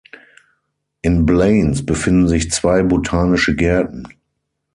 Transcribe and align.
In 1.03 1.27
Blanes 1.27 1.85
befinden 1.85 2.27
sich 2.27 2.49
zwei 2.49 2.81
botanische 2.81 3.55
Gärten. 3.55 4.07